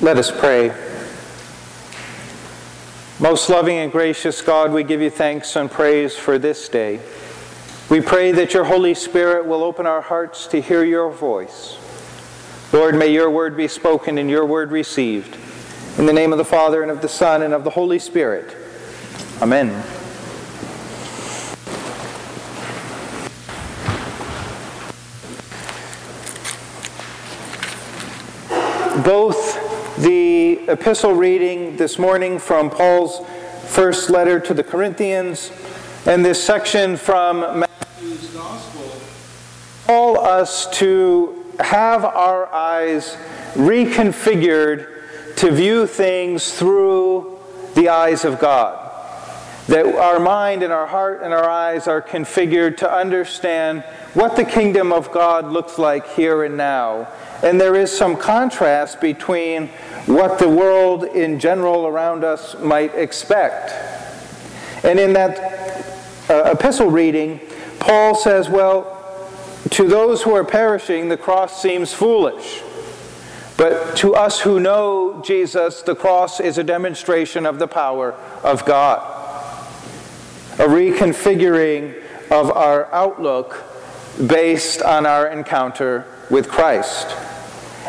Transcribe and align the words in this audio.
Let 0.00 0.16
us 0.16 0.30
pray. 0.30 0.68
Most 3.18 3.50
loving 3.50 3.78
and 3.78 3.90
gracious 3.90 4.40
God, 4.40 4.72
we 4.72 4.84
give 4.84 5.00
you 5.00 5.10
thanks 5.10 5.56
and 5.56 5.68
praise 5.68 6.14
for 6.14 6.38
this 6.38 6.68
day. 6.68 7.00
We 7.90 8.00
pray 8.00 8.30
that 8.30 8.54
your 8.54 8.62
Holy 8.62 8.94
Spirit 8.94 9.44
will 9.44 9.64
open 9.64 9.86
our 9.86 10.00
hearts 10.00 10.46
to 10.48 10.60
hear 10.60 10.84
your 10.84 11.10
voice. 11.10 11.76
Lord, 12.72 12.94
may 12.94 13.12
your 13.12 13.28
word 13.28 13.56
be 13.56 13.66
spoken 13.66 14.18
and 14.18 14.30
your 14.30 14.46
word 14.46 14.70
received. 14.70 15.36
In 15.98 16.06
the 16.06 16.12
name 16.12 16.30
of 16.30 16.38
the 16.38 16.44
Father, 16.44 16.82
and 16.82 16.92
of 16.92 17.02
the 17.02 17.08
Son, 17.08 17.42
and 17.42 17.52
of 17.52 17.64
the 17.64 17.70
Holy 17.70 17.98
Spirit. 17.98 18.56
Amen. 19.42 19.82
Both 29.02 29.57
the 29.98 30.60
epistle 30.68 31.12
reading 31.12 31.76
this 31.76 31.98
morning 31.98 32.38
from 32.38 32.70
Paul's 32.70 33.26
first 33.66 34.10
letter 34.10 34.38
to 34.38 34.54
the 34.54 34.62
Corinthians 34.62 35.50
and 36.06 36.24
this 36.24 36.40
section 36.42 36.96
from 36.96 37.40
Matthew's 37.58 38.28
Gospel 38.28 39.00
call 39.86 40.20
us 40.20 40.70
to 40.78 41.44
have 41.58 42.04
our 42.04 42.46
eyes 42.54 43.16
reconfigured 43.54 45.34
to 45.34 45.50
view 45.50 45.84
things 45.84 46.54
through 46.56 47.36
the 47.74 47.88
eyes 47.88 48.24
of 48.24 48.38
God. 48.38 48.87
That 49.68 49.86
our 49.94 50.18
mind 50.18 50.62
and 50.62 50.72
our 50.72 50.86
heart 50.86 51.20
and 51.22 51.32
our 51.32 51.48
eyes 51.48 51.86
are 51.86 52.02
configured 52.02 52.78
to 52.78 52.90
understand 52.90 53.82
what 54.14 54.34
the 54.34 54.44
kingdom 54.44 54.92
of 54.92 55.12
God 55.12 55.52
looks 55.52 55.78
like 55.78 56.08
here 56.14 56.42
and 56.42 56.56
now. 56.56 57.08
And 57.42 57.60
there 57.60 57.76
is 57.76 57.96
some 57.96 58.16
contrast 58.16 59.00
between 59.00 59.68
what 60.06 60.38
the 60.38 60.48
world 60.48 61.04
in 61.04 61.38
general 61.38 61.86
around 61.86 62.24
us 62.24 62.58
might 62.58 62.94
expect. 62.94 63.72
And 64.84 64.98
in 64.98 65.12
that 65.12 65.38
uh, 66.30 66.50
epistle 66.52 66.90
reading, 66.90 67.40
Paul 67.78 68.14
says, 68.14 68.48
Well, 68.48 68.94
to 69.70 69.86
those 69.86 70.22
who 70.22 70.34
are 70.34 70.44
perishing, 70.44 71.08
the 71.08 71.16
cross 71.16 71.60
seems 71.60 71.92
foolish. 71.92 72.62
But 73.56 73.96
to 73.96 74.14
us 74.14 74.40
who 74.40 74.60
know 74.60 75.20
Jesus, 75.24 75.82
the 75.82 75.96
cross 75.96 76.38
is 76.38 76.58
a 76.58 76.64
demonstration 76.64 77.44
of 77.44 77.58
the 77.58 77.66
power 77.66 78.12
of 78.44 78.64
God, 78.64 79.17
a 80.58 80.66
reconfiguring 80.66 82.02
of 82.30 82.50
our 82.50 82.92
outlook 82.92 83.64
based 84.26 84.82
on 84.82 85.06
our 85.06 85.28
encounter 85.28 86.04
with 86.30 86.48
Christ. 86.48 87.16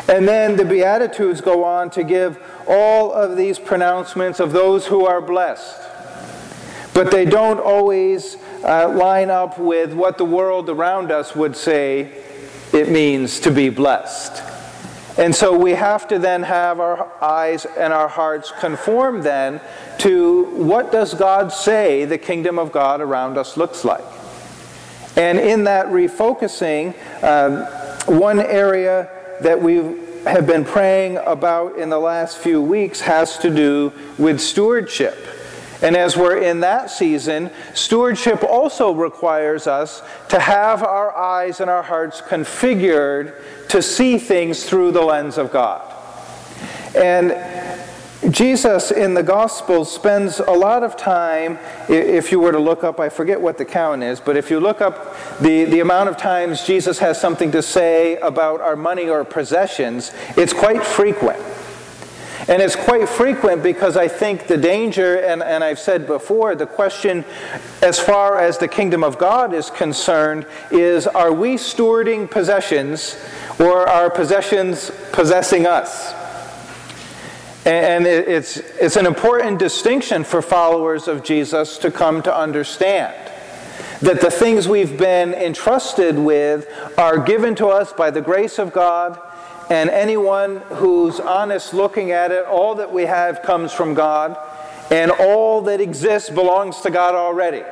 And 0.08 0.26
then 0.26 0.56
the 0.56 0.64
Beatitudes 0.64 1.40
go 1.40 1.64
on 1.64 1.90
to 1.90 2.04
give 2.04 2.42
all 2.66 3.12
of 3.12 3.36
these 3.36 3.58
pronouncements 3.58 4.40
of 4.40 4.52
those 4.52 4.86
who 4.86 5.04
are 5.04 5.20
blessed. 5.20 5.80
But 6.94 7.10
they 7.10 7.24
don't 7.24 7.60
always 7.60 8.36
uh, 8.64 8.88
line 8.88 9.30
up 9.30 9.58
with 9.58 9.92
what 9.92 10.18
the 10.18 10.24
world 10.24 10.68
around 10.68 11.10
us 11.10 11.34
would 11.34 11.56
say 11.56 12.12
it 12.72 12.88
means 12.88 13.40
to 13.40 13.50
be 13.50 13.68
blessed. 13.68 14.42
And 15.18 15.34
so 15.34 15.56
we 15.56 15.72
have 15.72 16.08
to 16.08 16.18
then 16.18 16.42
have 16.44 16.80
our 16.80 17.10
eyes 17.22 17.66
and 17.66 17.92
our 17.92 18.08
hearts 18.08 18.52
conform 18.58 19.22
then 19.22 19.60
to 19.98 20.44
what 20.56 20.92
does 20.92 21.14
God 21.14 21.52
say 21.52 22.04
the 22.04 22.18
kingdom 22.18 22.58
of 22.58 22.72
God 22.72 23.00
around 23.00 23.36
us 23.36 23.56
looks 23.56 23.84
like. 23.84 24.04
And 25.16 25.38
in 25.38 25.64
that 25.64 25.86
refocusing, 25.86 26.94
um, 27.22 27.66
one 28.16 28.40
area 28.40 29.10
that 29.40 29.60
we 29.60 29.76
have 30.24 30.46
been 30.46 30.64
praying 30.64 31.16
about 31.18 31.78
in 31.78 31.90
the 31.90 31.98
last 31.98 32.38
few 32.38 32.60
weeks 32.60 33.00
has 33.00 33.38
to 33.38 33.54
do 33.54 33.92
with 34.18 34.40
stewardship. 34.40 35.16
And 35.82 35.96
as 35.96 36.16
we're 36.16 36.38
in 36.38 36.60
that 36.60 36.90
season, 36.90 37.50
stewardship 37.74 38.42
also 38.42 38.92
requires 38.92 39.66
us 39.66 40.02
to 40.28 40.38
have 40.38 40.82
our 40.82 41.16
eyes 41.16 41.60
and 41.60 41.70
our 41.70 41.82
hearts 41.82 42.20
configured 42.20 43.34
to 43.68 43.80
see 43.80 44.18
things 44.18 44.64
through 44.64 44.92
the 44.92 45.02
lens 45.02 45.38
of 45.38 45.50
God. 45.50 45.94
And 46.94 47.32
Jesus 48.28 48.90
in 48.90 49.14
the 49.14 49.22
Gospel 49.22 49.86
spends 49.86 50.40
a 50.40 50.50
lot 50.50 50.82
of 50.82 50.94
time, 50.94 51.58
if 51.88 52.30
you 52.30 52.38
were 52.38 52.52
to 52.52 52.58
look 52.58 52.84
up, 52.84 53.00
I 53.00 53.08
forget 53.08 53.40
what 53.40 53.56
the 53.56 53.64
count 53.64 54.02
is, 54.02 54.20
but 54.20 54.36
if 54.36 54.50
you 54.50 54.60
look 54.60 54.82
up 54.82 55.16
the, 55.38 55.64
the 55.64 55.80
amount 55.80 56.10
of 56.10 56.18
times 56.18 56.66
Jesus 56.66 56.98
has 56.98 57.18
something 57.18 57.50
to 57.52 57.62
say 57.62 58.18
about 58.18 58.60
our 58.60 58.76
money 58.76 59.08
or 59.08 59.24
possessions, 59.24 60.12
it's 60.36 60.52
quite 60.52 60.84
frequent. 60.84 61.40
And 62.50 62.60
it's 62.60 62.74
quite 62.74 63.08
frequent 63.08 63.62
because 63.62 63.96
I 63.96 64.08
think 64.08 64.48
the 64.48 64.56
danger, 64.56 65.20
and, 65.20 65.40
and 65.40 65.62
I've 65.62 65.78
said 65.78 66.08
before, 66.08 66.56
the 66.56 66.66
question 66.66 67.24
as 67.80 68.00
far 68.00 68.40
as 68.40 68.58
the 68.58 68.66
kingdom 68.66 69.04
of 69.04 69.18
God 69.18 69.54
is 69.54 69.70
concerned 69.70 70.46
is 70.72 71.06
are 71.06 71.32
we 71.32 71.54
stewarding 71.54 72.28
possessions 72.28 73.16
or 73.60 73.88
are 73.88 74.10
possessions 74.10 74.90
possessing 75.12 75.64
us? 75.64 76.12
And 77.64 78.04
it's, 78.04 78.56
it's 78.56 78.96
an 78.96 79.06
important 79.06 79.60
distinction 79.60 80.24
for 80.24 80.42
followers 80.42 81.06
of 81.06 81.22
Jesus 81.22 81.78
to 81.78 81.90
come 81.92 82.20
to 82.22 82.36
understand 82.36 83.14
that 84.00 84.20
the 84.20 84.30
things 84.30 84.66
we've 84.66 84.98
been 84.98 85.34
entrusted 85.34 86.18
with 86.18 86.66
are 86.98 87.18
given 87.18 87.54
to 87.54 87.68
us 87.68 87.92
by 87.92 88.10
the 88.10 88.20
grace 88.20 88.58
of 88.58 88.72
God 88.72 89.20
and 89.70 89.88
anyone 89.88 90.56
who's 90.68 91.20
honest 91.20 91.72
looking 91.72 92.10
at 92.10 92.32
it, 92.32 92.44
all 92.44 92.74
that 92.74 92.92
we 92.92 93.04
have 93.04 93.40
comes 93.42 93.72
from 93.72 93.94
God, 93.94 94.36
and 94.90 95.12
all 95.12 95.62
that 95.62 95.80
exists 95.80 96.28
belongs 96.28 96.80
to 96.80 96.90
God 96.90 97.14
already. 97.14 97.62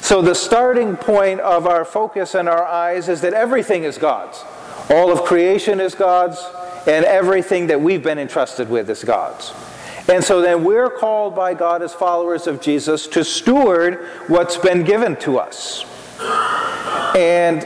So, 0.00 0.22
the 0.22 0.34
starting 0.34 0.96
point 0.96 1.40
of 1.40 1.66
our 1.66 1.84
focus 1.84 2.34
and 2.34 2.48
our 2.48 2.64
eyes 2.64 3.08
is 3.08 3.20
that 3.20 3.34
everything 3.34 3.82
is 3.84 3.98
God's. 3.98 4.44
All 4.90 5.12
of 5.12 5.24
creation 5.24 5.80
is 5.80 5.94
God's, 5.94 6.38
and 6.86 7.04
everything 7.04 7.66
that 7.66 7.80
we've 7.80 8.02
been 8.02 8.18
entrusted 8.18 8.70
with 8.70 8.88
is 8.88 9.04
God's. 9.04 9.52
And 10.08 10.22
so 10.22 10.40
then 10.40 10.64
we're 10.64 10.90
called 10.90 11.36
by 11.36 11.54
God 11.54 11.80
as 11.80 11.94
followers 11.94 12.48
of 12.48 12.60
Jesus 12.60 13.06
to 13.08 13.24
steward 13.24 14.04
what's 14.26 14.56
been 14.56 14.82
given 14.82 15.14
to 15.16 15.38
us. 15.38 15.84
And 17.16 17.62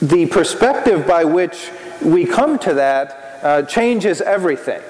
the 0.00 0.26
perspective 0.26 1.06
by 1.06 1.24
which 1.24 1.70
we 2.02 2.24
come 2.24 2.58
to 2.60 2.74
that 2.74 3.40
uh, 3.42 3.62
changes 3.62 4.20
everything. 4.20 4.82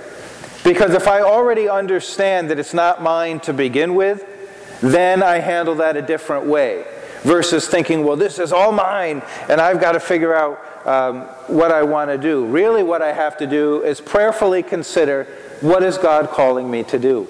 Because 0.64 0.92
if 0.94 1.06
I 1.06 1.20
already 1.20 1.68
understand 1.68 2.50
that 2.50 2.58
it's 2.58 2.74
not 2.74 3.02
mine 3.02 3.40
to 3.40 3.52
begin 3.52 3.94
with, 3.94 4.24
then 4.80 5.22
I 5.22 5.38
handle 5.38 5.76
that 5.76 5.96
a 5.96 6.02
different 6.02 6.46
way. 6.46 6.84
Versus 7.22 7.66
thinking, 7.66 8.04
well, 8.04 8.16
this 8.16 8.38
is 8.38 8.52
all 8.52 8.70
mine, 8.70 9.22
and 9.48 9.60
I've 9.60 9.80
got 9.80 9.92
to 9.92 10.00
figure 10.00 10.34
out 10.34 10.86
um, 10.86 11.22
what 11.48 11.72
I 11.72 11.82
want 11.82 12.10
to 12.10 12.18
do. 12.18 12.46
Really, 12.46 12.82
what 12.84 13.02
I 13.02 13.12
have 13.12 13.36
to 13.38 13.46
do 13.46 13.82
is 13.82 14.00
prayerfully 14.00 14.62
consider 14.62 15.24
what 15.60 15.82
is 15.82 15.98
God 15.98 16.30
calling 16.30 16.70
me 16.70 16.84
to 16.84 16.98
do. 16.98 17.26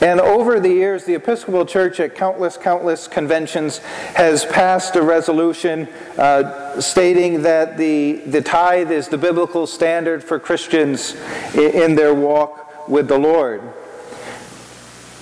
And 0.00 0.18
over 0.18 0.58
the 0.58 0.70
years, 0.70 1.04
the 1.04 1.14
Episcopal 1.14 1.66
Church 1.66 2.00
at 2.00 2.14
countless, 2.14 2.56
countless 2.56 3.06
conventions 3.06 3.78
has 4.14 4.46
passed 4.46 4.96
a 4.96 5.02
resolution 5.02 5.88
uh, 6.16 6.59
stating 6.78 7.42
that 7.42 7.76
the, 7.76 8.14
the 8.26 8.40
tithe 8.40 8.90
is 8.92 9.08
the 9.08 9.18
biblical 9.18 9.66
standard 9.66 10.22
for 10.22 10.38
Christians 10.38 11.16
in, 11.54 11.70
in 11.70 11.94
their 11.94 12.14
walk 12.14 12.88
with 12.88 13.08
the 13.08 13.18
Lord. 13.18 13.62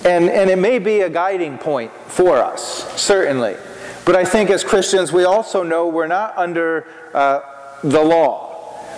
And, 0.05 0.29
and 0.29 0.49
it 0.49 0.57
may 0.57 0.79
be 0.79 1.01
a 1.01 1.09
guiding 1.09 1.57
point 1.57 1.91
for 2.07 2.37
us, 2.37 2.89
certainly. 2.99 3.57
But 4.05 4.15
I 4.15 4.25
think 4.25 4.49
as 4.49 4.63
Christians, 4.63 5.11
we 5.11 5.25
also 5.25 5.61
know 5.61 5.87
we're 5.87 6.07
not 6.07 6.37
under 6.37 6.87
uh, 7.13 7.41
the 7.83 8.01
law. 8.01 8.49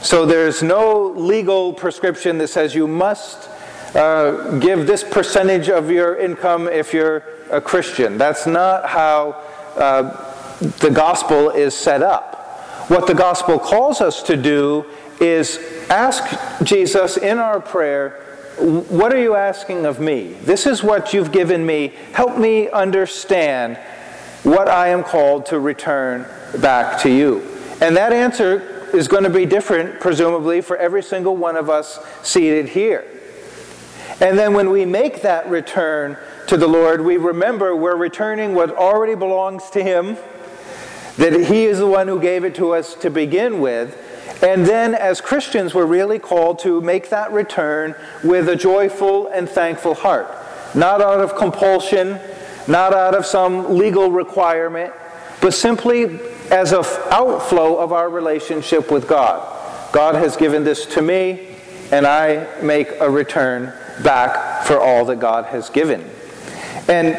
So 0.01 0.25
there's 0.25 0.63
no 0.63 1.07
legal 1.07 1.73
prescription 1.73 2.37
that 2.37 2.47
says 2.47 2.73
you 2.73 2.87
must 2.87 3.49
uh, 3.95 4.57
give 4.59 4.87
this 4.87 5.03
percentage 5.03 5.69
of 5.69 5.91
your 5.91 6.17
income 6.17 6.67
if 6.67 6.93
you're 6.93 7.23
a 7.51 7.59
Christian. 7.59 8.17
That's 8.17 8.47
not 8.47 8.87
how 8.87 9.41
uh, 9.75 10.57
the 10.79 10.89
gospel 10.89 11.49
is 11.49 11.75
set 11.75 12.01
up. 12.01 12.30
What 12.87 13.07
the 13.07 13.13
gospel 13.13 13.59
calls 13.59 14.01
us 14.01 14.23
to 14.23 14.35
do 14.35 14.85
is 15.19 15.59
ask 15.89 16.63
Jesus 16.63 17.17
in 17.17 17.37
our 17.37 17.59
prayer, 17.59 18.21
What 18.57 19.13
are 19.13 19.21
you 19.21 19.35
asking 19.35 19.85
of 19.85 19.99
me? 19.99 20.33
This 20.33 20.65
is 20.65 20.83
what 20.83 21.13
you've 21.13 21.31
given 21.31 21.65
me. 21.65 21.93
Help 22.13 22.37
me 22.37 22.69
understand 22.69 23.77
what 24.43 24.67
I 24.67 24.89
am 24.89 25.03
called 25.03 25.45
to 25.47 25.59
return 25.59 26.25
back 26.59 26.99
to 27.01 27.09
you. 27.09 27.41
And 27.81 27.95
that 27.95 28.13
answer 28.13 28.89
is 28.95 29.07
going 29.07 29.23
to 29.23 29.29
be 29.29 29.45
different, 29.45 29.99
presumably, 29.99 30.61
for 30.61 30.77
every 30.77 31.03
single 31.03 31.35
one 31.35 31.55
of 31.55 31.69
us 31.69 31.99
seated 32.23 32.69
here. 32.69 33.05
And 34.19 34.37
then 34.37 34.53
when 34.53 34.69
we 34.69 34.85
make 34.85 35.21
that 35.23 35.49
return 35.49 36.17
to 36.47 36.57
the 36.57 36.67
Lord, 36.67 37.01
we 37.01 37.17
remember 37.17 37.75
we're 37.75 37.95
returning 37.95 38.53
what 38.53 38.71
already 38.71 39.15
belongs 39.15 39.69
to 39.71 39.83
Him, 39.83 40.17
that 41.17 41.33
He 41.47 41.65
is 41.65 41.79
the 41.79 41.87
one 41.87 42.07
who 42.07 42.19
gave 42.19 42.43
it 42.43 42.55
to 42.55 42.73
us 42.73 42.95
to 42.95 43.09
begin 43.09 43.59
with. 43.59 43.97
And 44.43 44.65
then, 44.65 44.95
as 44.95 45.21
Christians, 45.21 45.73
we're 45.73 45.85
really 45.85 46.19
called 46.19 46.59
to 46.59 46.81
make 46.81 47.09
that 47.09 47.31
return 47.31 47.95
with 48.23 48.49
a 48.49 48.55
joyful 48.55 49.27
and 49.27 49.47
thankful 49.47 49.93
heart. 49.93 50.27
Not 50.73 51.01
out 51.01 51.19
of 51.19 51.35
compulsion, 51.35 52.19
not 52.67 52.93
out 52.93 53.13
of 53.13 53.25
some 53.25 53.77
legal 53.77 54.11
requirement, 54.11 54.93
but 55.41 55.53
simply 55.53 56.19
as 56.49 56.71
an 56.71 56.83
outflow 57.11 57.77
of 57.77 57.91
our 57.91 58.09
relationship 58.09 58.91
with 58.91 59.07
God. 59.07 59.47
God 59.91 60.15
has 60.15 60.37
given 60.37 60.63
this 60.63 60.85
to 60.87 61.01
me, 61.01 61.55
and 61.91 62.07
I 62.07 62.47
make 62.61 62.89
a 62.99 63.09
return 63.09 63.73
back 64.03 64.65
for 64.65 64.79
all 64.79 65.05
that 65.05 65.19
God 65.19 65.45
has 65.45 65.69
given. 65.69 66.09
And 66.87 67.15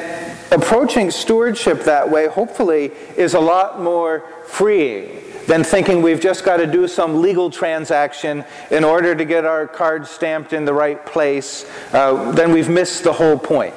approaching 0.53 1.11
stewardship 1.11 1.85
that 1.85 2.09
way, 2.09 2.29
hopefully, 2.29 2.93
is 3.17 3.35
a 3.35 3.41
lot 3.41 3.81
more 3.81 4.25
freeing 4.47 5.23
than 5.47 5.65
thinking 5.65 6.03
we've 6.03 6.21
just 6.21 6.45
got 6.45 6.59
to 6.59 6.67
do 6.67 6.87
some 6.87 7.21
legal 7.21 7.51
transaction 7.51 8.45
in 8.71 8.85
order 8.85 9.15
to 9.15 9.25
get 9.25 9.45
our 9.45 9.67
card 9.67 10.07
stamped 10.07 10.53
in 10.53 10.65
the 10.65 10.73
right 10.73 11.05
place. 11.05 11.67
Uh, 11.93 12.31
then 12.33 12.53
we've 12.53 12.69
missed 12.69 13.03
the 13.03 13.13
whole 13.13 13.39
point. 13.39 13.75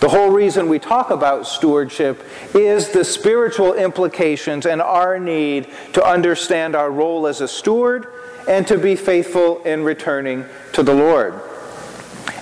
The 0.00 0.08
whole 0.08 0.30
reason 0.30 0.68
we 0.68 0.78
talk 0.78 1.10
about 1.10 1.44
stewardship 1.44 2.22
is 2.54 2.90
the 2.90 3.04
spiritual 3.04 3.74
implications 3.74 4.64
and 4.64 4.80
our 4.80 5.18
need 5.18 5.66
to 5.94 6.04
understand 6.04 6.76
our 6.76 6.92
role 6.92 7.26
as 7.26 7.40
a 7.40 7.48
steward 7.48 8.06
and 8.48 8.64
to 8.68 8.78
be 8.78 8.94
faithful 8.94 9.60
in 9.64 9.82
returning 9.82 10.44
to 10.74 10.84
the 10.84 10.94
Lord. 10.94 11.40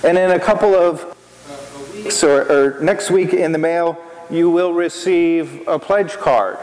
And 0.03 0.19
in 0.19 0.31
a 0.31 0.39
couple 0.39 0.75
of 0.75 1.16
weeks 2.07 2.23
or, 2.23 2.49
or 2.49 2.79
next 2.79 3.11
week 3.11 3.33
in 3.33 3.51
the 3.51 3.57
mail, 3.57 3.97
you 4.29 4.49
will 4.49 4.71
receive 4.71 5.67
a 5.67 5.77
pledge 5.77 6.13
card. 6.13 6.57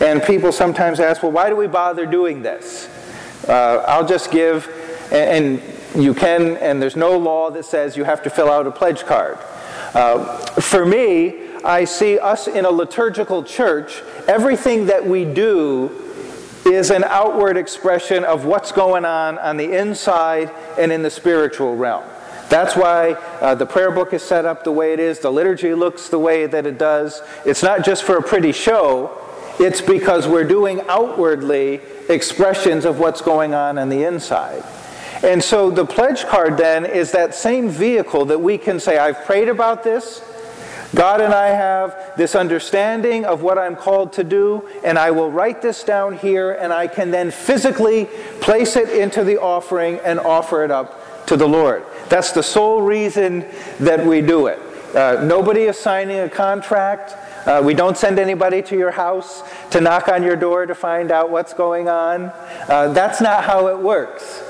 And 0.00 0.20
people 0.20 0.50
sometimes 0.50 0.98
ask, 0.98 1.22
well, 1.22 1.30
why 1.30 1.48
do 1.48 1.54
we 1.54 1.68
bother 1.68 2.04
doing 2.04 2.42
this? 2.42 2.88
Uh, 3.48 3.84
I'll 3.86 4.06
just 4.06 4.32
give, 4.32 4.66
and, 5.12 5.60
and 5.94 6.04
you 6.04 6.14
can, 6.14 6.56
and 6.56 6.82
there's 6.82 6.96
no 6.96 7.16
law 7.16 7.48
that 7.52 7.64
says 7.64 7.96
you 7.96 8.02
have 8.02 8.24
to 8.24 8.30
fill 8.30 8.50
out 8.50 8.66
a 8.66 8.72
pledge 8.72 9.04
card. 9.04 9.38
Uh, 9.94 10.38
for 10.60 10.84
me, 10.84 11.48
I 11.64 11.84
see 11.84 12.18
us 12.18 12.48
in 12.48 12.64
a 12.64 12.70
liturgical 12.70 13.44
church, 13.44 14.02
everything 14.26 14.86
that 14.86 15.06
we 15.06 15.24
do 15.24 15.90
is 16.66 16.90
an 16.90 17.04
outward 17.04 17.56
expression 17.56 18.24
of 18.24 18.46
what's 18.46 18.72
going 18.72 19.04
on 19.04 19.38
on 19.38 19.56
the 19.56 19.78
inside 19.78 20.50
and 20.76 20.90
in 20.90 21.02
the 21.02 21.10
spiritual 21.10 21.76
realm. 21.76 22.04
That's 22.52 22.76
why 22.76 23.12
uh, 23.40 23.54
the 23.54 23.64
prayer 23.64 23.90
book 23.90 24.12
is 24.12 24.22
set 24.22 24.44
up 24.44 24.62
the 24.62 24.72
way 24.72 24.92
it 24.92 25.00
is, 25.00 25.20
the 25.20 25.30
liturgy 25.30 25.72
looks 25.72 26.10
the 26.10 26.18
way 26.18 26.44
that 26.44 26.66
it 26.66 26.76
does. 26.76 27.22
It's 27.46 27.62
not 27.62 27.82
just 27.82 28.02
for 28.02 28.18
a 28.18 28.22
pretty 28.22 28.52
show, 28.52 29.10
it's 29.58 29.80
because 29.80 30.28
we're 30.28 30.44
doing 30.44 30.82
outwardly 30.82 31.80
expressions 32.10 32.84
of 32.84 32.98
what's 32.98 33.22
going 33.22 33.54
on 33.54 33.78
on 33.78 33.88
the 33.88 34.04
inside. 34.04 34.62
And 35.22 35.42
so 35.42 35.70
the 35.70 35.86
pledge 35.86 36.26
card 36.26 36.58
then 36.58 36.84
is 36.84 37.12
that 37.12 37.34
same 37.34 37.70
vehicle 37.70 38.26
that 38.26 38.42
we 38.42 38.58
can 38.58 38.78
say, 38.78 38.98
I've 38.98 39.24
prayed 39.24 39.48
about 39.48 39.82
this. 39.82 40.22
God 40.94 41.22
and 41.22 41.32
I 41.32 41.46
have 41.46 42.12
this 42.18 42.34
understanding 42.34 43.24
of 43.24 43.40
what 43.40 43.56
I'm 43.56 43.76
called 43.76 44.12
to 44.12 44.24
do, 44.24 44.68
and 44.84 44.98
I 44.98 45.10
will 45.10 45.30
write 45.30 45.62
this 45.62 45.84
down 45.84 46.18
here, 46.18 46.52
and 46.52 46.70
I 46.70 46.86
can 46.86 47.10
then 47.10 47.30
physically 47.30 48.10
place 48.42 48.76
it 48.76 48.90
into 48.90 49.24
the 49.24 49.40
offering 49.40 50.00
and 50.00 50.20
offer 50.20 50.64
it 50.64 50.70
up 50.70 51.01
to 51.32 51.38
the 51.38 51.48
Lord. 51.48 51.82
That's 52.10 52.32
the 52.32 52.42
sole 52.42 52.82
reason 52.82 53.46
that 53.80 54.04
we 54.04 54.20
do 54.20 54.48
it. 54.48 54.60
Uh, 54.94 55.24
nobody 55.24 55.62
is 55.62 55.78
signing 55.78 56.18
a 56.18 56.28
contract. 56.28 57.16
Uh, 57.48 57.62
we 57.64 57.72
don't 57.72 57.96
send 57.96 58.18
anybody 58.18 58.60
to 58.60 58.76
your 58.76 58.90
house 58.90 59.42
to 59.70 59.80
knock 59.80 60.08
on 60.08 60.22
your 60.22 60.36
door 60.36 60.66
to 60.66 60.74
find 60.74 61.10
out 61.10 61.30
what's 61.30 61.54
going 61.54 61.88
on. 61.88 62.30
Uh, 62.68 62.92
that's 62.92 63.22
not 63.22 63.44
how 63.44 63.68
it 63.68 63.78
works. 63.78 64.42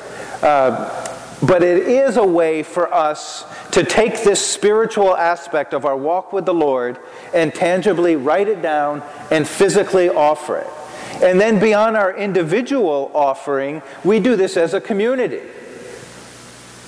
Uh, 0.43 1.09
but 1.47 1.63
it 1.63 1.87
is 1.87 2.17
a 2.17 2.27
way 2.27 2.65
for 2.65 2.93
us 2.93 3.45
to 3.71 3.85
take 3.85 4.25
this 4.25 4.45
spiritual 4.45 5.17
aspect 5.17 5.75
of 5.75 5.85
our 5.85 5.97
walk 5.97 6.33
with 6.33 6.47
the 6.47 6.55
Lord 6.55 6.99
and 7.33 7.55
tangibly 7.55 8.17
write 8.17 8.49
it 8.49 8.61
down 8.61 9.05
and 9.31 9.47
physically 9.47 10.09
offer 10.09 10.57
it. 10.57 11.23
And 11.23 11.41
then 11.41 11.61
beyond 11.61 11.97
our 11.97 12.13
individual 12.13 13.13
offering, 13.15 13.83
we 14.03 14.19
do 14.19 14.35
this 14.35 14.57
as 14.57 14.75
a 14.75 14.81
community. 14.81 15.43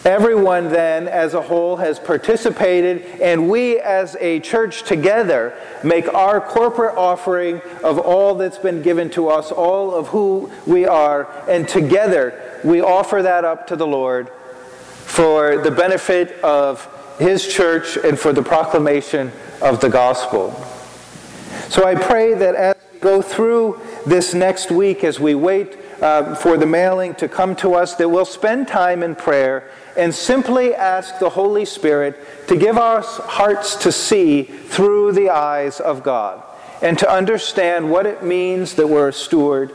Everyone 0.05 0.69
then, 0.69 1.09
as 1.09 1.33
a 1.33 1.41
whole, 1.41 1.77
has 1.77 1.99
participated, 1.99 3.07
and 3.23 3.49
we 3.49 3.79
as 3.81 4.17
a 4.21 4.39
church 4.41 4.83
together 4.83 5.59
make 5.83 6.13
our 6.13 6.43
corporate 6.43 6.95
offering 6.99 7.63
of 7.83 7.99
all 7.99 8.35
that's 8.35 8.59
been 8.59 8.83
given 8.83 9.09
to 9.11 9.29
us, 9.29 9.51
all 9.51 9.95
of 9.95 10.09
who 10.09 10.51
we 10.67 10.85
are, 10.85 11.27
and 11.49 11.67
together 11.67 12.61
we 12.63 12.83
offer 12.83 13.23
that 13.23 13.47
up 13.47 13.67
to 13.69 13.77
the 13.77 13.87
Lord 13.87 14.29
for 14.29 15.57
the 15.59 15.71
benefit 15.71 16.39
of 16.41 16.87
His 17.19 17.49
church 17.49 17.97
and 17.97 18.19
for 18.19 18.35
the 18.35 18.43
proclamation 18.43 19.33
of 19.63 19.81
the 19.81 19.89
gospel. 19.89 20.51
So 21.71 21.87
I 21.87 21.95
pray 21.95 22.35
that 22.35 22.55
as 22.55 22.77
we 22.93 22.99
go 22.99 23.23
through 23.23 23.81
this 24.05 24.35
next 24.35 24.71
week, 24.71 25.03
as 25.03 25.19
we 25.19 25.35
wait 25.35 25.79
uh, 26.05 26.35
for 26.35 26.57
the 26.57 26.67
mailing 26.67 27.15
to 27.17 27.29
come 27.29 27.57
to 27.57 27.75
us, 27.75 27.95
that 27.97 28.09
we'll 28.09 28.25
spend 28.25 28.69
time 28.69 29.03
in 29.03 29.15
prayer 29.15 29.71
and 29.97 30.15
simply 30.15 30.75
ask 30.75 31.19
the 31.19 31.31
Holy 31.31 31.65
Spirit 31.65 32.47
to 32.49 32.57
give 32.57 32.77
our 32.77 33.01
hearts 33.03 33.75
to 33.77 33.91
see 33.91 34.43
through 34.43 35.13
the 35.13 35.31
eyes 35.31 35.81
of 35.81 36.03
God 36.03 36.43
and 36.83 36.99
to 36.99 37.11
understand 37.11 37.91
what 37.91 38.07
it 38.07 38.23
means 38.23 38.75
that 38.75 38.87
we're 38.87 39.09
a 39.09 39.13
steward 39.13 39.73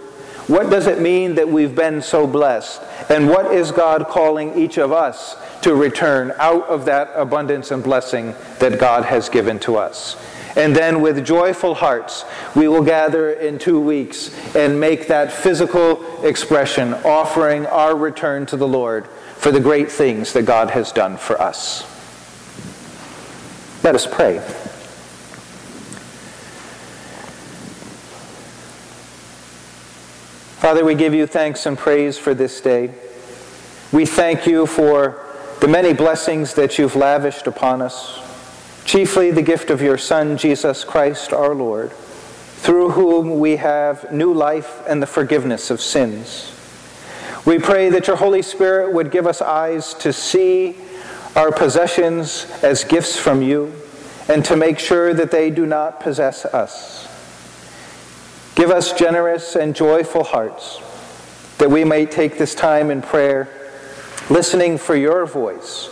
what 0.49 0.71
does 0.71 0.87
it 0.87 0.99
mean 0.99 1.35
that 1.35 1.47
we've 1.47 1.75
been 1.75 2.01
so 2.01 2.25
blessed? 2.25 2.81
And 3.11 3.29
what 3.29 3.53
is 3.53 3.69
God 3.69 4.07
calling 4.07 4.57
each 4.57 4.79
of 4.79 4.91
us 4.91 5.37
to 5.61 5.75
return 5.75 6.33
out 6.39 6.67
of 6.67 6.85
that 6.85 7.11
abundance 7.13 7.69
and 7.69 7.83
blessing 7.83 8.33
that 8.57 8.79
God 8.79 9.05
has 9.05 9.29
given 9.29 9.59
to 9.59 9.77
us? 9.77 10.17
And 10.59 10.75
then 10.75 10.99
with 10.99 11.25
joyful 11.25 11.73
hearts, 11.73 12.25
we 12.53 12.67
will 12.67 12.83
gather 12.83 13.31
in 13.31 13.59
two 13.59 13.79
weeks 13.79 14.29
and 14.57 14.77
make 14.77 15.07
that 15.07 15.31
physical 15.31 16.25
expression, 16.25 16.95
offering 17.05 17.65
our 17.67 17.95
return 17.95 18.45
to 18.47 18.57
the 18.57 18.67
Lord 18.67 19.07
for 19.37 19.53
the 19.53 19.61
great 19.61 19.89
things 19.89 20.33
that 20.33 20.43
God 20.43 20.71
has 20.71 20.91
done 20.91 21.15
for 21.15 21.41
us. 21.41 21.83
Let 23.85 23.95
us 23.95 24.05
pray. 24.05 24.39
Father, 30.59 30.83
we 30.83 30.93
give 30.93 31.13
you 31.13 31.25
thanks 31.25 31.65
and 31.65 31.77
praise 31.77 32.17
for 32.17 32.33
this 32.33 32.59
day. 32.59 32.93
We 33.93 34.05
thank 34.05 34.45
you 34.45 34.65
for 34.65 35.25
the 35.61 35.69
many 35.69 35.93
blessings 35.93 36.53
that 36.55 36.77
you've 36.77 36.97
lavished 36.97 37.47
upon 37.47 37.81
us, 37.81 38.19
chiefly 38.89 39.29
the 39.29 39.43
gift 39.43 39.69
of 39.69 39.83
your 39.83 39.99
Son, 39.99 40.35
Jesus 40.35 40.83
Christ 40.83 41.31
our 41.31 41.53
Lord, 41.53 41.91
through 41.91 42.89
whom 42.89 43.37
we 43.37 43.57
have 43.57 44.11
new 44.11 44.33
life 44.33 44.81
and 44.87 44.99
the 44.99 45.05
forgiveness 45.05 45.69
of 45.69 45.79
sins. 45.79 46.51
We 47.45 47.59
pray 47.59 47.89
that 47.89 48.07
your 48.07 48.15
Holy 48.15 48.41
Spirit 48.41 48.91
would 48.91 49.11
give 49.11 49.27
us 49.27 49.43
eyes 49.43 49.93
to 49.99 50.11
see 50.11 50.75
our 51.35 51.51
possessions 51.51 52.51
as 52.63 52.83
gifts 52.83 53.15
from 53.15 53.43
you 53.43 53.71
and 54.27 54.43
to 54.45 54.55
make 54.55 54.79
sure 54.79 55.13
that 55.13 55.29
they 55.29 55.51
do 55.51 55.67
not 55.67 55.99
possess 55.99 56.43
us. 56.43 57.05
Give 58.55 58.71
us 58.71 58.91
generous 58.93 59.55
and 59.55 59.75
joyful 59.75 60.23
hearts 60.23 60.79
that 61.59 61.69
we 61.69 61.83
may 61.83 62.07
take 62.07 62.39
this 62.39 62.55
time 62.55 62.89
in 62.89 63.03
prayer, 63.03 63.49
listening 64.31 64.79
for 64.79 64.95
your 64.95 65.27
voice, 65.27 65.89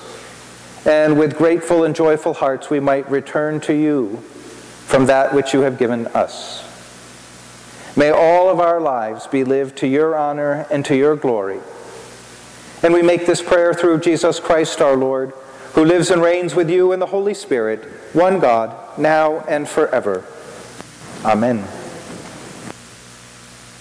and 0.87 1.19
with 1.19 1.37
grateful 1.37 1.83
and 1.83 1.93
joyful 1.93 2.33
hearts 2.33 2.69
we 2.69 2.79
might 2.79 3.09
return 3.11 3.59
to 3.59 3.73
you 3.73 4.17
from 4.87 5.05
that 5.05 5.33
which 5.33 5.53
you 5.53 5.59
have 5.61 5.77
given 5.77 6.07
us. 6.07 6.63
May 7.97 8.09
all 8.09 8.49
of 8.49 8.59
our 8.59 8.79
lives 8.79 9.27
be 9.27 9.43
lived 9.43 9.77
to 9.79 9.87
your 9.87 10.15
honor 10.15 10.65
and 10.71 10.85
to 10.85 10.95
your 10.95 11.15
glory. 11.15 11.59
And 12.83 12.93
we 12.93 13.01
make 13.01 13.25
this 13.25 13.41
prayer 13.41 13.73
through 13.73 13.99
Jesus 13.99 14.39
Christ 14.39 14.81
our 14.81 14.95
Lord, 14.95 15.33
who 15.73 15.83
lives 15.83 16.09
and 16.09 16.21
reigns 16.21 16.55
with 16.55 16.69
you 16.69 16.93
in 16.93 16.99
the 16.99 17.07
Holy 17.07 17.33
Spirit, 17.33 17.83
one 18.13 18.39
God, 18.39 18.97
now 18.97 19.41
and 19.41 19.67
forever. 19.67 20.23
Amen. 21.25 21.76